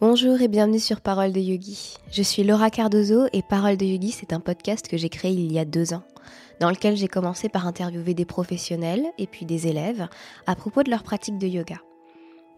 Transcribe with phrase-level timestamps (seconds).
[0.00, 1.98] Bonjour et bienvenue sur Parole de Yogi.
[2.10, 5.52] Je suis Laura Cardozo et Parole de Yogi, c'est un podcast que j'ai créé il
[5.52, 6.04] y a deux ans,
[6.58, 10.08] dans lequel j'ai commencé par interviewer des professionnels et puis des élèves
[10.46, 11.82] à propos de leur pratique de yoga.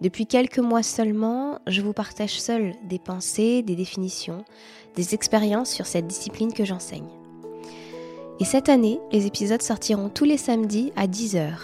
[0.01, 4.45] Depuis quelques mois seulement, je vous partage seul des pensées, des définitions,
[4.95, 7.11] des expériences sur cette discipline que j'enseigne.
[8.39, 11.55] Et cette année, les épisodes sortiront tous les samedis à 10h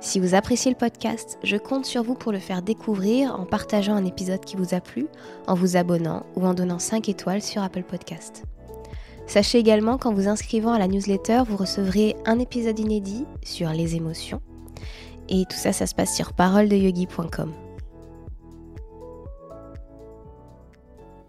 [0.00, 3.94] si vous appréciez le podcast, je compte sur vous pour le faire découvrir en partageant
[3.94, 5.06] un épisode qui vous a plu,
[5.46, 8.44] en vous abonnant ou en donnant 5 étoiles sur Apple Podcast.
[9.26, 13.94] Sachez également qu'en vous inscrivant à la newsletter, vous recevrez un épisode inédit sur les
[13.94, 14.40] émotions.
[15.28, 17.52] Et tout ça, ça se passe sur paroledeyogi.com.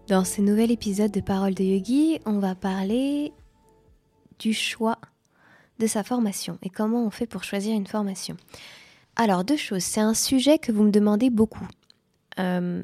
[0.08, 3.32] Dans ce nouvel épisode de Parole de Yogi, on va parler
[4.38, 4.98] du choix
[5.86, 8.36] sa formation et comment on fait pour choisir une formation.
[9.16, 11.66] Alors deux choses, c'est un sujet que vous me demandez beaucoup.
[12.38, 12.82] Euh,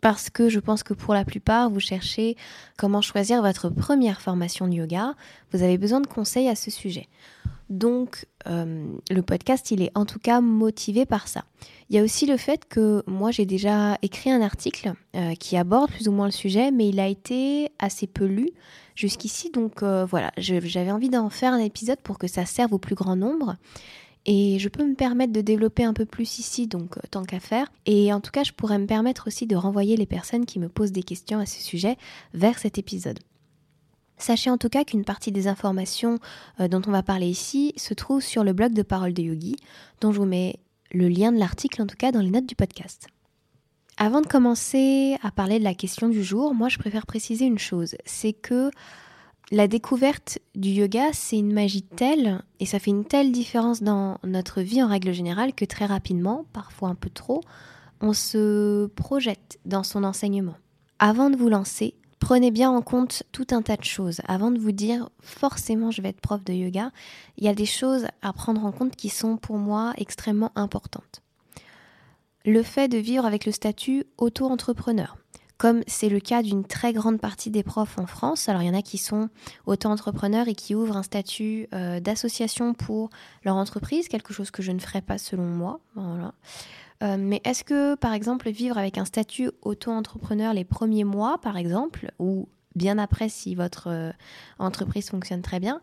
[0.00, 2.36] parce que je pense que pour la plupart, vous cherchez
[2.76, 5.14] comment choisir votre première formation de yoga.
[5.52, 7.08] Vous avez besoin de conseils à ce sujet.
[7.70, 11.44] Donc, euh, le podcast, il est en tout cas motivé par ça.
[11.88, 15.56] Il y a aussi le fait que moi, j'ai déjà écrit un article euh, qui
[15.56, 18.50] aborde plus ou moins le sujet, mais il a été assez peu lu
[18.94, 19.50] jusqu'ici.
[19.50, 22.94] Donc euh, voilà, j'avais envie d'en faire un épisode pour que ça serve au plus
[22.94, 23.56] grand nombre.
[24.24, 27.40] Et je peux me permettre de développer un peu plus ici, donc euh, tant qu'à
[27.40, 27.72] faire.
[27.86, 30.68] Et en tout cas, je pourrais me permettre aussi de renvoyer les personnes qui me
[30.68, 31.96] posent des questions à ce sujet
[32.32, 33.18] vers cet épisode.
[34.18, 36.20] Sachez en tout cas qu'une partie des informations
[36.60, 39.56] euh, dont on va parler ici se trouve sur le blog de Parole de Yogi,
[40.00, 40.60] dont je vous mets
[40.92, 43.08] le lien de l'article en tout cas dans les notes du podcast.
[44.04, 47.60] Avant de commencer à parler de la question du jour, moi je préfère préciser une
[47.60, 48.72] chose, c'est que
[49.52, 54.18] la découverte du yoga, c'est une magie telle, et ça fait une telle différence dans
[54.24, 57.42] notre vie en règle générale, que très rapidement, parfois un peu trop,
[58.00, 60.56] on se projette dans son enseignement.
[60.98, 64.20] Avant de vous lancer, prenez bien en compte tout un tas de choses.
[64.26, 66.90] Avant de vous dire forcément je vais être prof de yoga,
[67.38, 71.22] il y a des choses à prendre en compte qui sont pour moi extrêmement importantes
[72.44, 75.16] le fait de vivre avec le statut auto-entrepreneur.
[75.58, 78.70] Comme c'est le cas d'une très grande partie des profs en France, alors il y
[78.70, 79.28] en a qui sont
[79.66, 83.10] auto-entrepreneurs et qui ouvrent un statut euh, d'association pour
[83.44, 85.80] leur entreprise, quelque chose que je ne ferai pas selon moi.
[87.02, 91.56] Euh, mais est-ce que, par exemple, vivre avec un statut auto-entrepreneur les premiers mois, par
[91.56, 94.10] exemple, ou bien après si votre euh,
[94.58, 95.80] entreprise fonctionne très bien,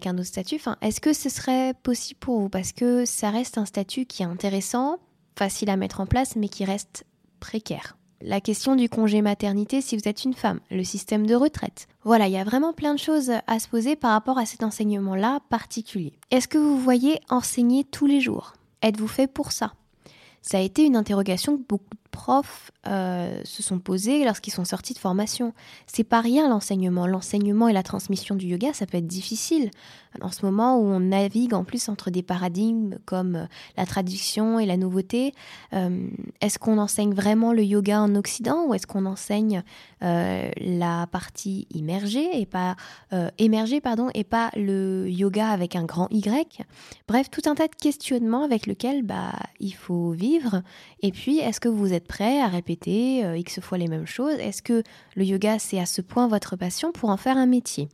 [0.00, 2.48] qu'un autre statut, est-ce que ce serait possible pour vous?
[2.50, 4.98] Parce que ça reste un statut qui est intéressant,
[5.36, 7.04] facile à mettre en place, mais qui reste
[7.40, 7.96] précaire.
[8.20, 11.88] La question du congé maternité si vous êtes une femme, le système de retraite.
[12.04, 14.62] Voilà, il y a vraiment plein de choses à se poser par rapport à cet
[14.62, 16.14] enseignement-là particulier.
[16.30, 18.54] Est-ce que vous voyez enseigner tous les jours?
[18.80, 19.74] Êtes-vous fait pour ça?
[20.40, 21.84] Ça a été une interrogation beaucoup
[22.14, 25.52] profs euh, se sont posés lorsqu'ils sont sortis de formation.
[25.86, 27.08] C'est pas rien l'enseignement.
[27.08, 29.70] L'enseignement et la transmission du yoga, ça peut être difficile
[30.20, 34.60] en ce moment où on navigue en plus entre des paradigmes comme euh, la tradition
[34.60, 35.34] et la nouveauté,
[35.72, 36.06] euh,
[36.40, 39.62] est-ce qu'on enseigne vraiment le yoga en Occident ou est-ce qu'on enseigne
[40.00, 42.76] la partie immergée et pas
[43.38, 46.60] émergée pardon et pas le yoga avec un grand Y?
[47.08, 50.62] Bref, tout un tas de questionnements avec lesquels bah il faut vivre.
[51.00, 54.38] Et puis, est-ce que vous êtes prêt à répéter x fois les mêmes choses?
[54.38, 54.82] Est-ce que
[55.16, 57.88] le yoga c'est à ce point votre passion pour en faire un métier?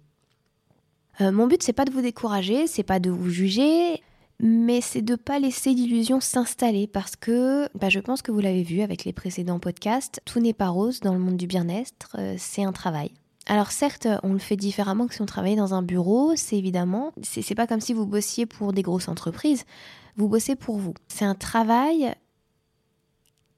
[1.20, 4.02] Euh, mon but, c'est pas de vous décourager, c'est pas de vous juger,
[4.38, 8.62] mais c'est de pas laisser l'illusion s'installer parce que bah, je pense que vous l'avez
[8.62, 12.34] vu avec les précédents podcasts, tout n'est pas rose dans le monde du bien-être, euh,
[12.38, 13.10] c'est un travail.
[13.46, 17.12] Alors certes, on le fait différemment que si on travaillait dans un bureau, c'est évidemment,
[17.22, 19.64] c'est pas comme si vous bossiez pour des grosses entreprises,
[20.16, 20.94] vous bossez pour vous.
[21.08, 22.14] C'est un travail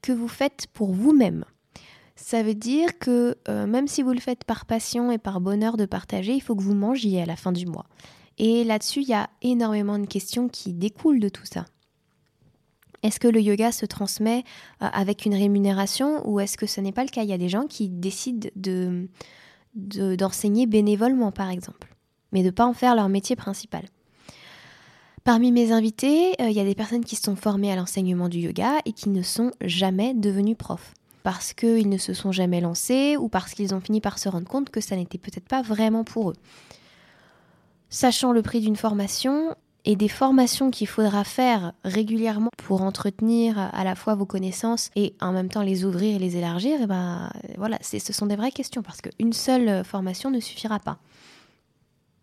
[0.02, 1.44] que vous faites pour vous-même.
[2.16, 5.76] Ça veut dire que euh, même si vous le faites par passion et par bonheur
[5.76, 7.86] de partager, il faut que vous mangiez à la fin du mois.
[8.38, 11.64] Et là-dessus, il y a énormément de questions qui découlent de tout ça.
[13.02, 14.44] Est-ce que le yoga se transmet
[14.82, 17.22] euh, avec une rémunération ou est-ce que ce n'est pas le cas?
[17.22, 19.08] Il y a des gens qui décident de,
[19.74, 21.94] d'enseigner bénévolement, par exemple,
[22.30, 23.84] mais de ne pas en faire leur métier principal.
[25.24, 28.38] Parmi mes invités, euh, il y a des personnes qui sont formées à l'enseignement du
[28.38, 33.16] yoga et qui ne sont jamais devenues profs parce qu'ils ne se sont jamais lancés
[33.16, 36.02] ou parce qu'ils ont fini par se rendre compte que ça n'était peut-être pas vraiment
[36.02, 36.36] pour eux.
[37.88, 39.54] Sachant le prix d'une formation
[39.84, 45.14] et des formations qu'il faudra faire régulièrement pour entretenir à la fois vos connaissances et
[45.20, 48.36] en même temps les ouvrir et les élargir, et eh ben voilà, ce sont des
[48.36, 50.98] vraies questions parce qu'une seule formation ne suffira pas.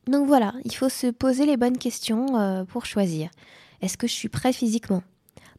[0.09, 3.29] Donc voilà, il faut se poser les bonnes questions euh, pour choisir.
[3.83, 5.03] Est-ce que je suis prêt physiquement?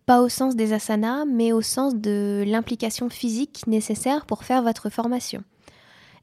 [0.06, 4.90] Pas au sens des asanas, mais au sens de l'implication physique nécessaire pour faire votre
[4.90, 5.44] formation.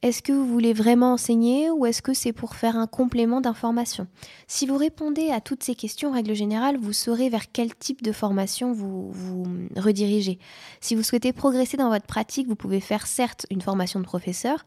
[0.03, 4.05] Est-ce que vous voulez vraiment enseigner ou est-ce que c'est pour faire un complément d'information?
[4.45, 8.03] Si vous répondez à toutes ces questions, en règle générale, vous saurez vers quel type
[8.03, 9.45] de formation vous vous
[9.75, 10.37] redirigez.
[10.81, 14.65] Si vous souhaitez progresser dans votre pratique, vous pouvez faire certes une formation de professeur,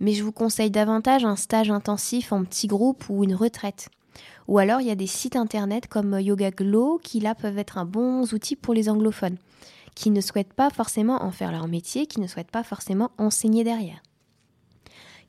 [0.00, 3.88] mais je vous conseille davantage un stage intensif en petit groupe ou une retraite.
[4.48, 7.78] Ou alors il y a des sites internet comme Yoga Glow qui là peuvent être
[7.78, 9.38] un bon outil pour les anglophones,
[9.94, 13.62] qui ne souhaitent pas forcément en faire leur métier, qui ne souhaitent pas forcément enseigner
[13.62, 14.02] derrière.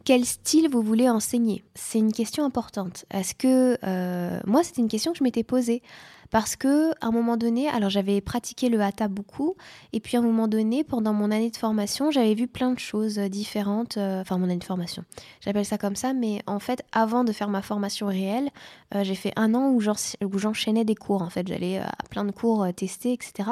[0.06, 1.64] Quel style vous voulez enseigner?
[1.76, 3.06] C'est une question importante.
[3.10, 5.82] Est-ce que euh, moi c'était une question que je m'étais posée
[6.30, 9.56] parce que à un moment donné, alors j'avais pratiqué le hatha beaucoup
[9.94, 12.80] et puis à un moment donné, pendant mon année de formation, j'avais vu plein de
[12.80, 13.96] choses différentes.
[13.96, 15.06] Euh, enfin mon année de formation,
[15.40, 18.50] j'appelle ça comme ça, mais en fait avant de faire ma formation réelle,
[18.96, 21.22] euh, j'ai fait un an où j'enchaînais des cours.
[21.22, 23.52] En fait, j'allais à plein de cours tester, etc.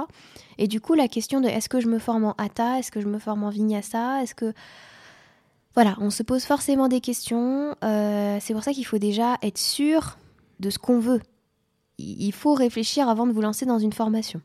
[0.57, 2.99] Et du coup, la question de est-ce que je me forme en hatha, est-ce que
[2.99, 4.53] je me forme en vinyasa, est-ce que
[5.73, 7.75] voilà, on se pose forcément des questions.
[7.83, 10.17] Euh, c'est pour ça qu'il faut déjà être sûr
[10.59, 11.21] de ce qu'on veut.
[11.97, 14.41] Il faut réfléchir avant de vous lancer dans une formation.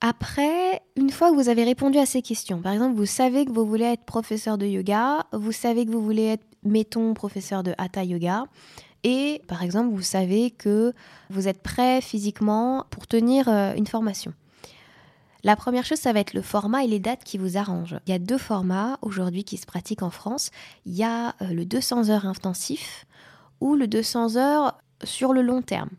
[0.00, 3.52] Après, une fois que vous avez répondu à ces questions, par exemple, vous savez que
[3.52, 7.72] vous voulez être professeur de yoga, vous savez que vous voulez être, mettons, professeur de
[7.78, 8.46] hatha yoga,
[9.04, 10.92] et par exemple, vous savez que
[11.30, 14.34] vous êtes prêt physiquement pour tenir euh, une formation.
[15.44, 17.98] La première chose, ça va être le format et les dates qui vous arrangent.
[18.06, 20.50] Il y a deux formats aujourd'hui qui se pratiquent en France.
[20.86, 23.06] Il y a euh, le 200 heures intensif
[23.60, 25.90] ou le 200 heures sur le long terme.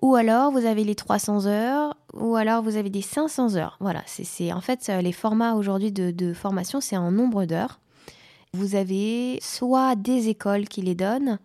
[0.00, 3.76] Ou alors vous avez les 300 heures, ou alors vous avez des 500 heures.
[3.80, 7.80] Voilà, c'est en fait euh, les formats aujourd'hui de, formation, c'est en nombre d'heures.
[8.52, 11.40] Vous avez soit des écoles qui les donnent,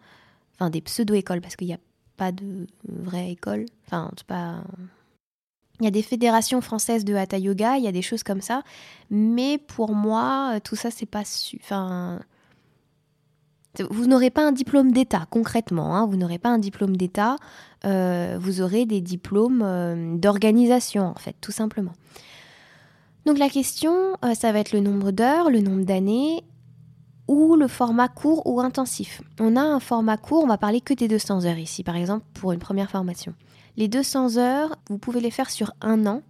[0.56, 1.80] enfin des pseudo-écoles, parce qu'il n'y a
[2.16, 3.66] pas de vraie école.
[3.88, 4.62] Enfin, pas
[5.84, 8.40] il y a des fédérations françaises de hatha yoga, il y a des choses comme
[8.40, 8.64] ça,
[9.10, 11.60] mais pour moi, euh, tout ça c'est pas su.
[11.62, 12.22] Enfin,
[13.90, 15.98] vous n'aurez pas un diplôme d'État concrètement.
[15.98, 17.36] Hein, vous n'aurez pas un diplôme d'État.
[17.86, 21.92] Euh, vous aurez des diplômes euh, d'organisation en fait, tout simplement.
[23.26, 23.94] Donc la question,
[24.36, 26.44] ça va être le nombre d'heures, le nombre d'années
[27.28, 29.22] ou le format court ou intensif.
[29.40, 32.26] On a un format court, on va parler que des 200 heures ici, par exemple,
[32.34, 33.34] pour une première formation.
[33.78, 36.22] Les 200 heures, vous pouvez les faire sur un an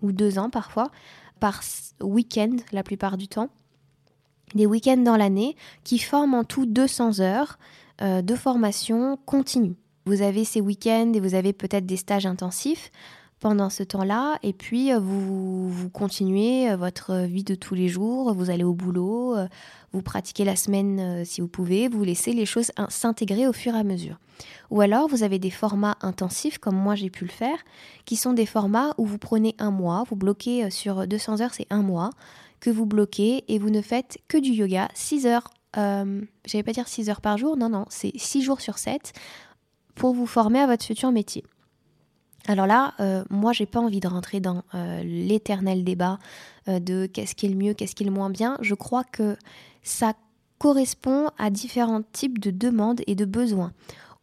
[0.00, 0.90] ou deux ans parfois,
[1.40, 1.62] par
[2.00, 3.50] week-end la plupart du temps.
[4.54, 7.58] Des week-ends dans l'année qui forment en tout 200 heures
[8.00, 9.76] euh, de formation continue.
[10.06, 12.90] Vous avez ces week-ends et vous avez peut-être des stages intensifs
[13.40, 14.38] pendant ce temps-là.
[14.42, 18.64] Et puis, euh, vous, vous continuez euh, votre vie de tous les jours, vous allez
[18.64, 19.46] au boulot, euh,
[19.92, 23.78] vous pratiquez la semaine si vous pouvez, vous laissez les choses s'intégrer au fur et
[23.78, 24.18] à mesure.
[24.70, 27.58] Ou alors, vous avez des formats intensifs, comme moi j'ai pu le faire,
[28.04, 31.66] qui sont des formats où vous prenez un mois, vous bloquez sur 200 heures, c'est
[31.70, 32.10] un mois,
[32.60, 35.48] que vous bloquez et vous ne faites que du yoga 6 heures.
[35.76, 39.12] Euh, J'allais pas dire 6 heures par jour, non, non, c'est 6 jours sur 7
[39.94, 41.44] pour vous former à votre futur métier.
[42.48, 46.18] Alors là, euh, moi, j'ai pas envie de rentrer dans euh, l'éternel débat
[46.66, 48.56] euh, de qu'est-ce qui est le mieux, qu'est-ce qui est le moins bien.
[48.62, 49.36] Je crois que
[49.82, 50.14] ça
[50.58, 53.72] correspond à différents types de demandes et de besoins.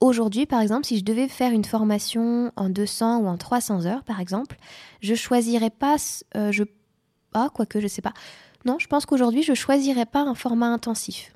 [0.02, 4.04] Aujourd'hui, par exemple, si je devais faire une formation en 200 ou en 300 heures,
[4.04, 4.58] par exemple,
[5.02, 5.96] je choisirais pas,
[6.34, 6.64] je,
[7.34, 8.14] ah, quoique, je sais pas.
[8.66, 11.35] Non, je pense qu'aujourd'hui, je choisirais pas un format intensif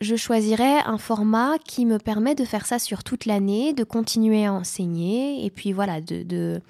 [0.00, 4.46] je choisirais un format qui me permet de faire ça sur toute l'année, de continuer
[4.46, 6.62] à enseigner, et puis voilà, de...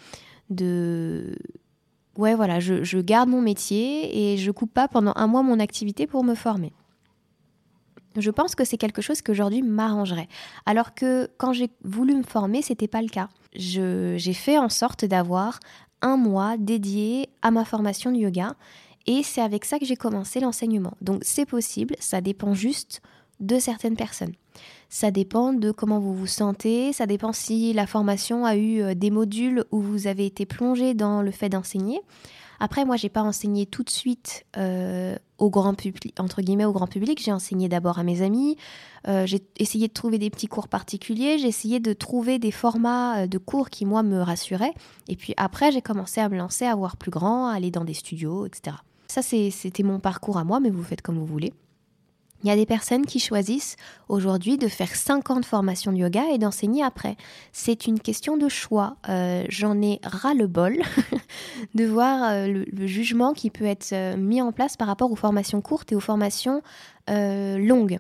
[2.17, 6.07] Ouais, voilà, je, garde mon métier et je coupe pas pendant un mois mon activité
[6.07, 6.73] pour me former.
[8.17, 10.29] Je pense que c'est quelque chose qui aujourd'hui m'arrangerait.
[10.67, 13.29] Alors que quand j'ai voulu me former, c'était pas le cas.
[13.55, 15.61] J'ai fait en sorte d'avoir
[16.03, 18.57] un mois dédié à ma formation de yoga
[19.07, 20.95] et c'est avec ça que j'ai commencé l'enseignement.
[21.01, 23.01] Donc c'est possible, ça dépend juste
[23.41, 24.35] de certaines personnes.
[24.89, 28.95] Ça dépend de comment vous vous sentez, ça dépend si la formation a eu euh,
[28.95, 32.01] des modules où vous avez été plongé dans le fait d'enseigner.
[32.63, 36.73] Après, moi, j'ai pas enseigné tout de suite euh, au grand public, entre guillemets, au
[36.73, 37.23] grand public.
[37.23, 38.57] J'ai enseigné d'abord à mes amis.
[39.09, 41.39] Euh, j'ai essayé de trouver des petits cours particuliers.
[41.39, 44.75] J'ai essayé de trouver des formats de cours qui, moi, me rassuraient.
[45.09, 47.85] Et puis après, j'ai commencé à me lancer, à voir plus grand, à aller dans
[47.85, 48.77] des studios, etc.
[49.09, 51.55] Ça, c'était mon parcours à moi, mais vous faites comme vous voulez.
[52.43, 53.77] Il y a des personnes qui choisissent
[54.09, 57.17] aujourd'hui de faire 5 ans de yoga et d'enseigner après.
[57.53, 58.97] C'est une question de choix.
[59.09, 60.79] Euh, j'en ai ras le bol
[61.75, 65.17] de voir euh, le, jugement qui peut être euh, mis en place par rapport aux
[65.17, 66.63] formations courtes et aux formations
[67.09, 67.99] longues.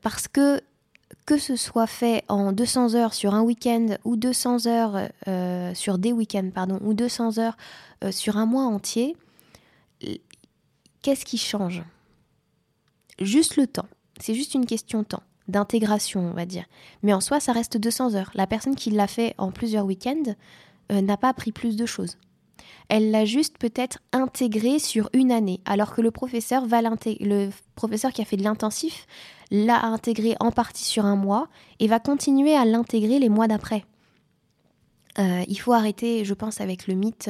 [0.00, 0.62] parce que
[1.26, 5.08] que ce soit fait en 200 heures sur un week-end ou 200 heures
[5.74, 6.50] sur des week-ends,
[6.80, 7.58] ou 200 heures
[8.10, 9.14] sur un mois entier,
[11.02, 11.82] qu'est-ce qui change?
[13.20, 13.88] Juste le temps.
[14.20, 16.64] C'est juste une question de temps, d'intégration, on va dire.
[17.02, 18.30] Mais en soi, ça reste 200 heures.
[18.34, 20.34] La personne qui l'a fait en plusieurs week-ends
[20.92, 22.18] euh, n'a pas appris plus de choses.
[22.88, 27.50] Elle l'a juste peut-être intégré sur une année, alors que le professeur va le
[28.12, 29.06] qui a fait de l'intensif
[29.50, 31.48] l'a intégré en partie sur un mois
[31.80, 33.84] et va continuer à l'intégrer les mois d'après.
[35.18, 37.28] Euh, il faut arrêter, je pense, avec le mythe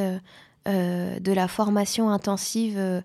[0.69, 3.03] euh, de la formation intensive.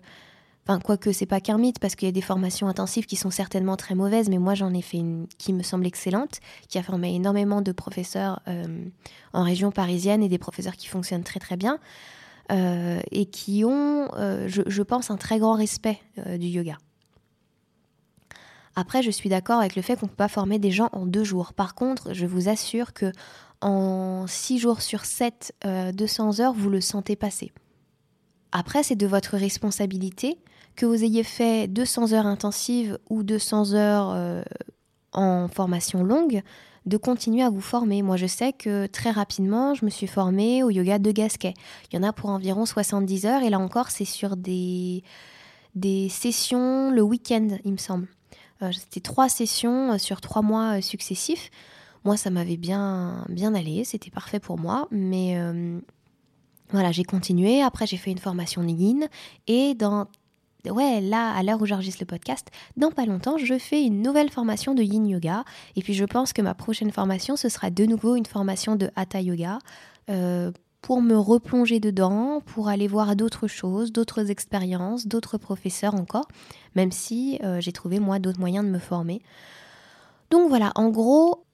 [0.68, 3.30] Enfin, quoique c'est pas qu'un mythe, parce qu'il y a des formations intensives qui sont
[3.30, 6.82] certainement très mauvaises, mais moi j'en ai fait une qui me semble excellente, qui a
[6.82, 8.84] formé énormément de professeurs euh,
[9.32, 11.78] en région parisienne et des professeurs qui fonctionnent très très bien,
[12.50, 16.00] euh, et qui ont, euh, je, pense, un très grand respect
[16.36, 16.78] du yoga.
[18.74, 21.06] Après, je suis d'accord avec le fait qu'on ne peut pas former des gens en
[21.06, 21.52] deux jours.
[21.52, 23.12] Par contre, je vous assure que
[23.60, 25.54] en six jours sur 7,
[25.94, 27.52] 200 heures, vous le sentez passer.
[28.52, 30.38] Après, c'est de votre responsabilité
[30.76, 34.42] que vous ayez fait 200 heures intensives ou 200 heures euh,
[35.12, 36.42] en formation longue,
[36.84, 38.02] de continuer à vous former.
[38.02, 41.54] Moi, je sais que très rapidement, je me suis formée au yoga de Gasquet.
[41.90, 45.02] Il y en a pour environ 70 heures, et là encore, c'est sur des,
[45.74, 48.06] des sessions le week-end, il me semble.
[48.62, 51.50] Euh, c'était trois sessions euh, sur trois mois successifs.
[52.04, 55.36] Moi, ça m'avait bien, bien allé, c'était parfait pour moi, mais
[56.70, 57.62] voilà, j'ai continué.
[57.62, 59.08] Après, j'ai fait une formation yin,
[59.48, 60.06] et dans
[60.70, 64.30] ouais, là, à l'heure où j'enregistre le podcast, dans pas longtemps, je fais une nouvelle
[64.30, 65.44] formation de yin yoga.
[65.76, 68.90] Et puis je pense que ma prochaine formation, ce sera de nouveau une formation de
[68.96, 69.58] hatha yoga.
[70.08, 76.28] Euh, pour me replonger dedans, pour aller voir d'autres choses, d'autres expériences, d'autres professeurs encore,
[76.76, 79.20] même si euh, j'ai trouvé moi d'autres moyens de me former.
[80.30, 81.44] Donc voilà, en gros,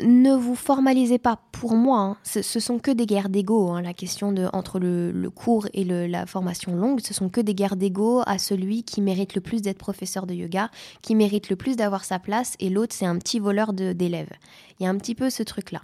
[0.00, 1.40] ne vous formalisez pas.
[1.52, 2.16] Pour moi, hein.
[2.24, 3.70] ce, sont que des guerres d'ego.
[3.70, 7.76] Hein, la question entre le, cours et la formation longue, ce sont que des guerres
[7.76, 10.70] d'ego à celui qui mérite le plus d'être professeur de yoga,
[11.02, 14.32] qui mérite le plus d'avoir sa place, et l'autre c'est un petit voleur d'élèves.
[14.78, 15.82] Il y a un petit peu ce truc-là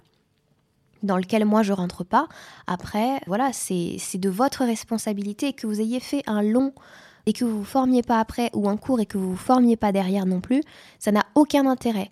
[1.01, 2.27] dans lequel moi je rentre pas.
[2.67, 6.73] Après, voilà, c'est de votre responsabilité que vous ayez fait un long
[7.25, 9.77] et que vous vous formiez pas après ou un cours et que vous vous formiez
[9.77, 10.61] pas derrière non plus,
[10.97, 12.11] ça n'a aucun intérêt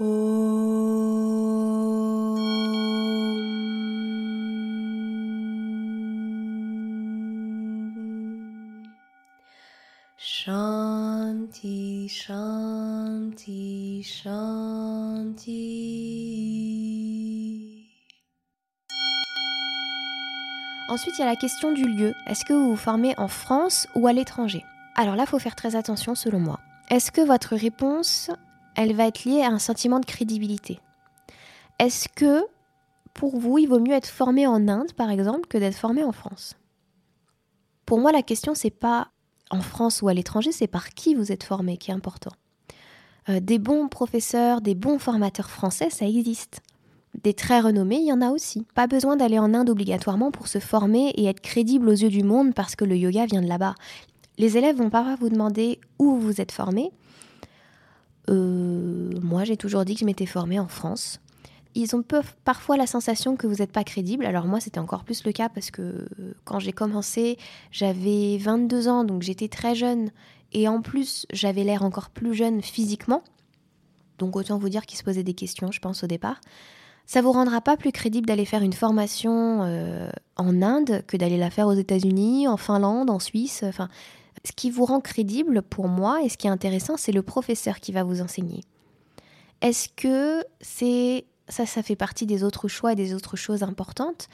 [0.00, 0.40] Om.
[10.42, 15.79] Shanti, Shanti, Shanti.
[20.90, 22.14] Ensuite, il y a la question du lieu.
[22.26, 24.64] Est-ce que vous vous formez en France ou à l'étranger?
[24.96, 26.58] Alors là, il faut faire très attention selon moi.
[26.90, 28.28] Est-ce que votre réponse,
[28.74, 30.80] elle va être liée à un sentiment de crédibilité?
[31.78, 32.44] Est-ce que
[33.14, 36.10] pour vous, il vaut mieux être formé en Inde, par exemple, que d'être formé en
[36.10, 36.56] France?
[37.86, 39.12] Pour moi, la question, c'est pas
[39.50, 42.32] en France ou à l'étranger, c'est par qui vous êtes formé qui est important.
[43.28, 46.62] Euh, des bons professeurs, des bons formateurs français, ça existe.
[47.22, 48.66] Des très renommés, il y en a aussi.
[48.74, 52.22] Pas besoin d'aller en Inde obligatoirement pour se former et être crédible aux yeux du
[52.22, 53.74] monde parce que le yoga vient de là-bas.
[54.38, 56.92] Les élèves vont pas vous demander où vous êtes formé.
[58.30, 61.20] Euh, moi, j'ai toujours dit que je m'étais formée en France.
[61.74, 62.02] Ils ont
[62.44, 64.24] parfois la sensation que vous n'êtes pas crédible.
[64.24, 66.06] Alors moi, c'était encore plus le cas parce que euh,
[66.44, 67.38] quand j'ai commencé,
[67.70, 70.10] j'avais 22 ans, donc j'étais très jeune.
[70.52, 73.22] Et en plus, j'avais l'air encore plus jeune physiquement.
[74.18, 76.40] Donc autant vous dire qu'ils se posaient des questions, je pense, au départ.
[77.10, 81.38] Ça vous rendra pas plus crédible d'aller faire une formation euh, en Inde que d'aller
[81.38, 83.64] la faire aux États-Unis, en Finlande, en Suisse.
[83.64, 83.88] Enfin,
[84.44, 87.80] ce qui vous rend crédible pour moi et ce qui est intéressant, c'est le professeur
[87.80, 88.60] qui va vous enseigner.
[89.60, 94.28] Est-ce que c'est ça, ça fait partie des autres choix et des autres choses importantes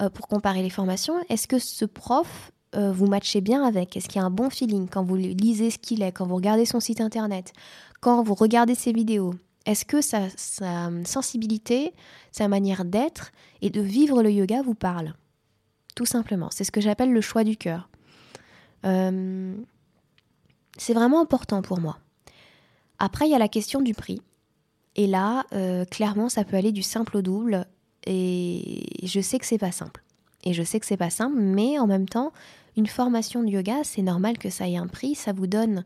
[0.00, 1.16] euh, pour comparer les formations?
[1.28, 3.94] Est-ce que ce prof euh, vous matchez bien avec?
[3.94, 6.36] Est-ce qu'il y a un bon feeling quand vous lisez ce qu'il est, quand vous
[6.36, 7.52] regardez son site internet,
[8.00, 9.34] quand vous regardez ses vidéos?
[9.66, 10.28] Est-ce que sa,
[11.04, 11.92] sensibilité,
[12.30, 15.14] sa manière d'être et de vivre le yoga vous parle?
[15.94, 16.48] Tout simplement.
[16.50, 17.88] C'est ce que j'appelle le choix du cœur.
[18.84, 19.54] Euh,
[20.76, 21.98] c'est vraiment important pour moi.
[22.98, 24.20] Après, il y a la question du prix.
[24.96, 27.66] Et là, euh, clairement, ça peut aller du simple au double.
[28.06, 30.02] Et je sais que c'est pas simple.
[30.44, 32.32] Et je sais que c'est pas simple, mais en même temps,
[32.76, 35.14] une formation de yoga, c'est normal que ça ait un prix.
[35.14, 35.84] Ça vous donne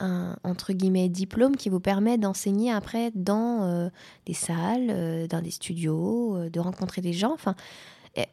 [0.00, 3.88] un entre guillemets diplôme qui vous permet d'enseigner après dans euh,
[4.26, 7.32] des salles, euh, dans des studios, euh, de rencontrer des gens.
[7.32, 7.54] Enfin,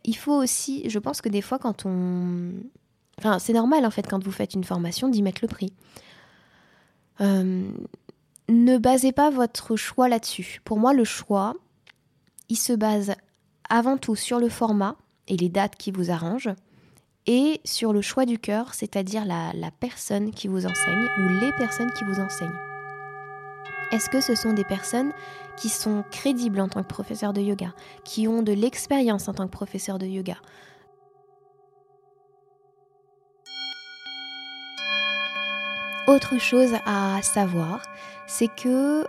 [0.04, 2.52] il faut aussi, je pense que des fois quand on,
[3.20, 5.74] enfin c'est normal en fait quand vous faites une formation d'y mettre le prix.
[7.20, 10.62] ne basez pas votre choix là-dessus.
[10.64, 11.56] Pour moi, le choix,
[12.50, 13.14] il se base
[13.70, 14.96] avant tout sur le format
[15.28, 16.54] et les dates qui vous arrangent
[17.26, 21.92] et sur le choix du cœur, c'est-à-dire la, personne qui vous enseigne ou les personnes
[21.94, 22.50] qui vous enseignent.
[23.92, 25.14] Est-ce que ce sont des personnes
[25.56, 29.46] qui sont crédibles en tant que professeur de yoga, qui ont de l'expérience en tant
[29.46, 30.38] que professeur de yoga?
[36.08, 37.82] Autre chose à savoir,
[38.28, 39.06] c'est que...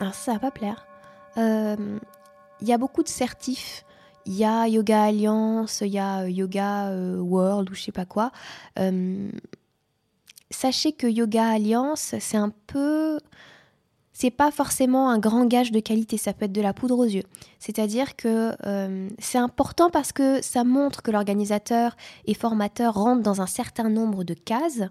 [0.00, 0.86] Alors ça va pas plaire.
[1.36, 1.98] Euh,
[2.60, 3.84] il y a beaucoup de certifs
[4.26, 7.92] il y a Yoga Alliance, il y a euh, Yoga euh, World ou je sais
[7.92, 8.32] pas quoi.
[8.78, 9.30] Euh,
[10.50, 13.18] sachez que Yoga Alliance, c'est un peu.
[14.12, 17.04] C'est pas forcément un grand gage de qualité, ça peut être de la poudre aux
[17.04, 17.22] yeux.
[17.58, 18.54] C'est-à-dire que
[19.18, 21.96] c'est important parce que ça montre que l'organisateur
[22.26, 24.82] et formateur rentrent dans un certain nombre de cases,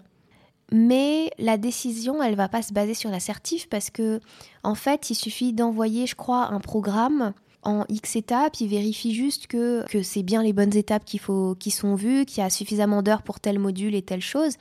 [0.72, 4.20] mais la décision, elle va pas se baser sur l'assertif parce que,
[4.64, 9.46] en fait, il suffit d'envoyer, je crois, un programme en X étapes, ils vérifient juste
[9.46, 13.02] que, que c'est bien les bonnes étapes faut, qui sont vues, qu'il y a suffisamment
[13.02, 14.54] d'heures pour tel module et telle chose,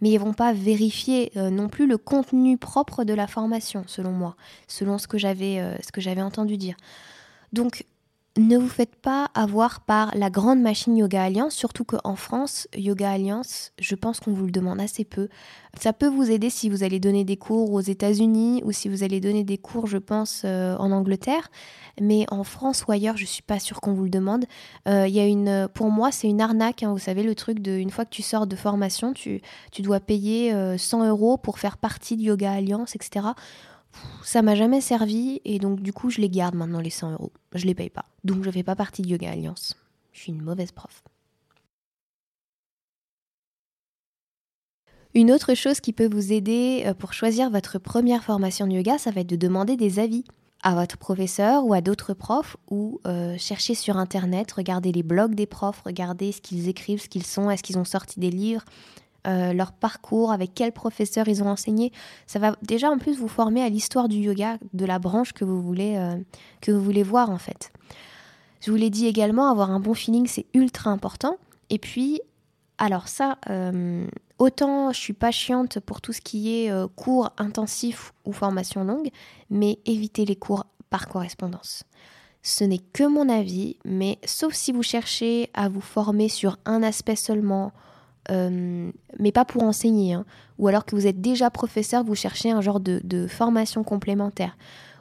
[0.00, 4.12] mais ils vont pas vérifier euh, non plus le contenu propre de la formation, selon
[4.12, 6.76] moi, selon ce que j'avais euh, entendu dire.
[7.52, 7.84] Donc
[8.36, 13.10] ne vous faites pas avoir par la grande machine Yoga Alliance, surtout qu'en France, Yoga
[13.10, 15.28] Alliance, je pense qu'on vous le demande assez peu.
[15.80, 19.02] Ça peut vous aider si vous allez donner des cours aux États-Unis ou si vous
[19.02, 21.50] allez donner des cours, je pense, euh, en Angleterre.
[22.00, 24.44] Mais en France ou ailleurs, je suis pas sûre qu'on vous le demande.
[24.86, 26.84] Euh, y a une, pour moi, c'est une arnaque.
[26.84, 29.82] Hein, vous savez, le truc de une fois que tu sors de formation, tu, tu
[29.82, 33.30] dois payer 100 euh, euros pour faire partie de Yoga Alliance, etc
[34.22, 37.32] ça m'a jamais servi et donc du coup je les garde maintenant les 100 euros.
[37.54, 38.04] Je les paye pas.
[38.24, 39.76] Donc je fais pas partie de Yoga Alliance.
[40.12, 41.02] Je suis une mauvaise prof.
[45.14, 48.96] Une autre chose qui peut vous aider euh, pour choisir votre première formation de yoga,
[48.96, 50.24] ça va être de demander des avis
[50.62, 55.34] à votre professeur ou à d'autres profs ou euh, chercher sur internet, regarder les blogs
[55.34, 58.64] des profs, regarder ce qu'ils écrivent, ce qu'ils sont, est-ce qu'ils ont sorti des livres,
[59.26, 61.92] euh, leur parcours, avec quel professeur ils ont enseigné.
[62.26, 65.44] Ça va déjà en plus vous former à l'histoire du yoga, de la branche que
[65.44, 66.16] vous voulez, euh,
[66.60, 67.72] que vous voulez voir en fait.
[68.60, 71.36] Je vous l'ai dit également, avoir un bon feeling, c'est ultra important.
[71.68, 72.20] Et puis,
[72.78, 74.06] alors ça, euh,
[74.38, 79.10] autant je suis pas chiante pour tout ce qui est cours intensifs ou formation longue,
[79.50, 81.84] mais évitez les cours par correspondance.
[82.42, 86.82] Ce n'est que mon avis, mais sauf si vous cherchez à vous former sur un
[86.82, 87.72] aspect seulement,
[88.30, 90.24] euh, mais pas pour enseigner, hein.
[90.58, 94.56] ou alors que vous êtes déjà professeur, vous cherchez un genre de, formation complémentaire,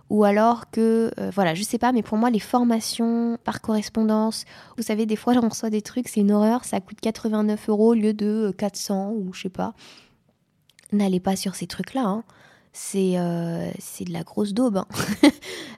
[0.10, 4.45] ou alors que, euh, voilà, je sais pas, mais pour moi, les formations par correspondance,
[4.77, 7.89] vous savez, des fois, j'en reçois des trucs, c'est une horreur, ça coûte 89 euros
[7.89, 9.73] au lieu de 400, ou je sais pas.
[10.91, 12.23] N'allez pas sur ces trucs-là, hein.
[12.71, 14.77] c'est euh, de la grosse daube.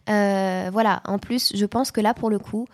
[0.08, 0.69] Hein.
[0.71, 2.67] voilà, en plus, je pense que là, pour le coup,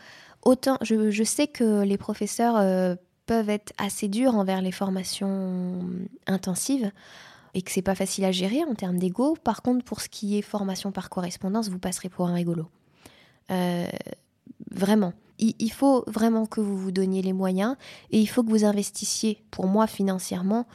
[0.43, 5.79] autant, je sais que les professeurs peuvent être assez durs envers les formations
[6.25, 6.91] intensives
[7.53, 9.37] et que c'est pas facile à gérer en termes d'ego.
[9.43, 12.65] Par contre, pour ce qui est formation par correspondance, vous passerez pour un rigolo.
[13.51, 13.87] Euh,
[14.71, 15.13] vraiment.
[15.39, 17.75] Il, faut vraiment que vous vous donniez les moyens
[18.09, 20.65] et il faut que vous investissiez, pour moi, financièrement,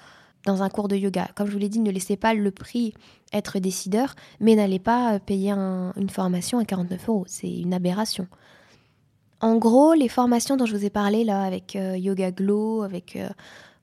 [0.47, 1.29] dans un cours de yoga.
[1.35, 2.95] Comme je vous l'ai dit, ne laissez pas le prix
[3.33, 7.25] être décideur, mais n'allez pas payer une formation à 49 euros.
[7.27, 8.29] C'est une aberration.
[9.43, 13.17] En gros, les formations dont je vous ai parlé là, avec euh, Yoga Glow, avec.
[13.17, 13.29] Euh,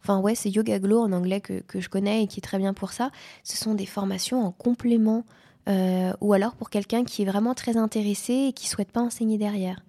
[0.01, 2.73] enfin, ouais, c'est Yoga Glow en anglais que, je connais et qui est très bien
[2.73, 3.11] pour ça.
[3.43, 5.25] Ce sont des formations en complément
[5.67, 9.37] euh, ou alors pour quelqu'un qui est vraiment très intéressé et qui souhaite pas enseigner
[9.37, 9.83] derrière.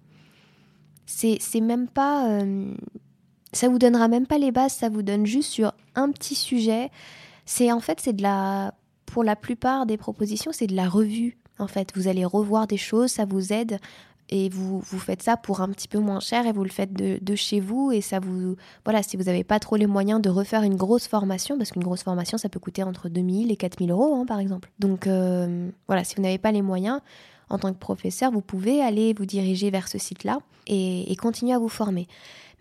[1.05, 2.39] C'est même pas.
[3.51, 6.89] ça vous donnera même pas les bases, ça vous donne juste sur un petit sujet.
[7.45, 8.73] C'est en fait, c'est de la.
[9.05, 11.37] Pour la plupart des propositions, c'est de la revue.
[11.59, 13.77] En fait, vous allez revoir des choses, ça vous aide
[14.31, 16.93] et vous, vous faites ça pour un petit peu moins cher et vous le faites
[16.93, 20.29] de, chez vous et ça vous voilà si vous n'avez pas trop les moyens de
[20.29, 23.91] refaire une grosse formation parce qu'une grosse formation ça peut coûter entre 2000 et 4000
[23.91, 24.71] euros hein, par exemple.
[24.79, 27.01] Donc euh, voilà si vous n'avez pas les moyens
[27.49, 31.15] en tant que professeur vous pouvez aller vous diriger vers ce site là et, et
[31.17, 32.07] continuer à vous former.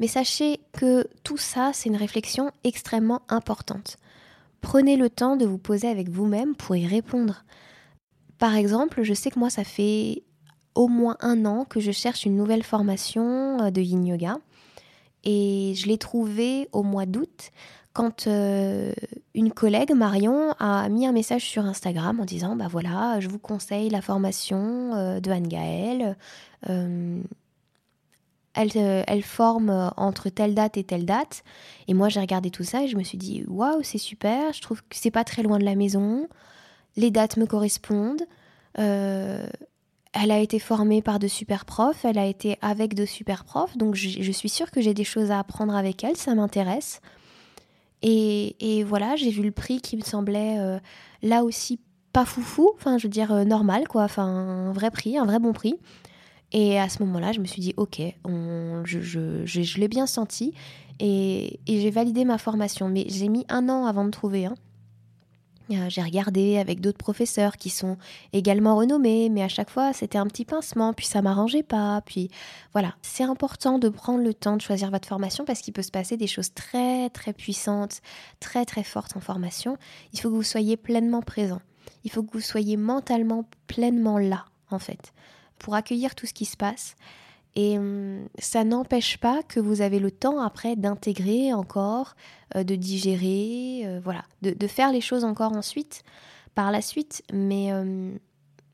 [0.01, 3.97] Mais sachez que tout ça c'est une réflexion extrêmement importante.
[4.61, 7.45] Prenez le temps de vous poser avec vous-même pour y répondre.
[8.39, 10.25] Par exemple je sais que moi ça fait
[10.75, 14.39] au moins un an que je cherche une nouvelle formation euh, de yin yoga.
[15.25, 17.51] Et je l'ai trouvée au mois d'août
[17.93, 18.93] quand euh,
[19.35, 23.39] une collègue, Marion, a mis un message sur Instagram en disant Bah voilà, je vous
[23.39, 26.17] conseille la formation euh, de Anne-Gaëlle.
[26.67, 27.11] elle,
[28.55, 31.43] elle, forme entre telle date et telle date.
[31.89, 34.63] Et moi, j'ai regardé tout ça et je me suis dit Waouh, c'est super, je
[34.63, 36.29] trouve que c'est pas très loin de la maison.
[36.97, 38.23] Les dates me correspondent.
[40.13, 43.77] Elle a été formée par de super profs, elle a été avec de super profs,
[43.77, 47.01] donc je, suis sûre que j'ai des choses à apprendre avec elle, ça m'intéresse.
[48.03, 50.79] Et, voilà, j'ai vu le prix qui me semblait euh,
[51.23, 51.79] là aussi
[52.13, 55.39] pas foufou, enfin je veux dire euh, normal quoi, enfin un vrai prix, un vrai
[55.39, 55.75] bon prix.
[56.51, 60.53] Et à ce moment-là, je me suis dit ok, je, l'ai bien senti
[60.99, 62.89] et, et j'ai validé ma formation.
[62.89, 64.47] Mais j'ai mis un an avant de trouver.
[64.47, 64.55] Hein.
[65.71, 67.97] Euh, j'ai regardé avec d'autres professeurs qui sont
[68.33, 72.31] également renommés, mais à chaque fois c'était un petit pincement, puis ça m'arrangeait pas, puis
[72.73, 72.95] voilà.
[73.03, 76.17] C'est important de prendre le temps de choisir votre formation parce qu'il peut se passer
[76.17, 78.01] des choses très très puissantes,
[78.41, 79.77] très très fortes en formation.
[80.13, 81.61] Il faut que vous soyez pleinement présent.
[82.05, 85.13] Il faut que vous soyez mentalement pleinement là, en fait,
[85.59, 86.97] pour accueillir tout ce qui se passe.
[87.57, 92.15] Et hum, ça n'empêche pas que vous avez le temps après d'intégrer encore,
[92.55, 96.05] euh, de digérer, euh, voilà, de, faire les choses encore ensuite,
[96.55, 97.23] par la suite.
[97.33, 98.19] Mais hum,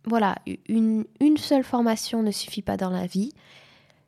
[0.04, 0.36] voilà,
[0.68, 3.32] une, une, seule formation ne suffit pas dans la vie.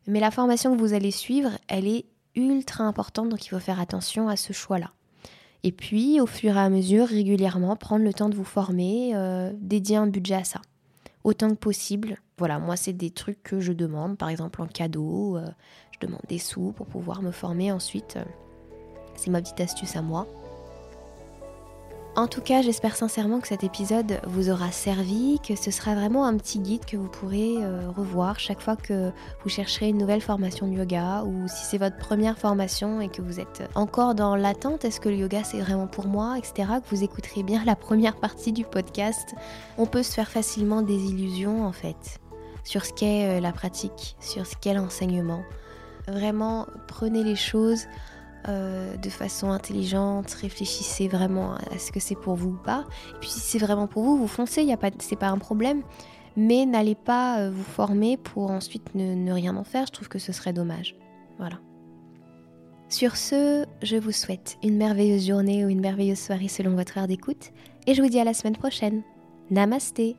[0.06, 3.80] Mais la formation que vous allez suivre, elle est ultra importante, donc il faut faire
[3.80, 4.92] attention à ce choix-là.
[5.64, 9.52] Et puis, au fur et à mesure, régulièrement, prendre le temps de vous former, euh,
[9.56, 10.60] dédier un budget à ça
[11.28, 12.16] autant que possible.
[12.38, 15.36] Voilà, moi, c'est des trucs que je demande, par exemple en cadeau.
[15.36, 15.46] Euh,
[15.92, 18.18] je demande des sous pour pouvoir me former ensuite.
[19.14, 20.26] C'est ma petite astuce à moi.
[22.18, 26.24] En tout cas, j'espère sincèrement que cet épisode vous aura servi, que ce sera vraiment
[26.24, 29.12] un petit guide que vous pourrez euh, revoir chaque fois que
[29.44, 33.22] vous chercherez une nouvelle formation de yoga ou si c'est votre première formation et que
[33.22, 36.92] vous êtes encore dans l'attente, est-ce que le yoga c'est vraiment pour moi, etc., que
[36.92, 39.36] vous écouterez bien la première partie du podcast.
[39.76, 42.18] On peut se faire facilement des illusions en fait
[42.64, 45.44] sur ce qu'est euh, la pratique, sur ce qu'est l'enseignement.
[46.08, 47.86] Vraiment, prenez les choses
[48.48, 52.84] euh, de façon intelligente, réfléchissez vraiment à ce que c'est pour vous ou pas.
[53.10, 55.38] Et puis si c'est vraiment pour vous, vous foncez, y a pas, c'est pas un
[55.38, 55.82] problème.
[56.36, 59.86] Mais n'allez pas euh, vous former pour ensuite ne, rien en faire.
[59.86, 60.94] Je trouve que ce serait dommage.
[61.38, 61.58] Voilà.
[62.88, 67.08] Sur ce, je vous souhaite une merveilleuse journée ou une merveilleuse soirée selon votre heure
[67.08, 67.50] d'écoute.
[67.86, 69.02] Et je vous dis à la semaine prochaine.
[69.50, 70.16] Namasté